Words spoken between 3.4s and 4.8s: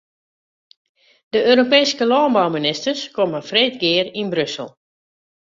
freed gear yn Brussel.